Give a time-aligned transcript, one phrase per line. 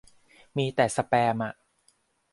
[0.57, 1.53] มีแต่สแปมอ่ะ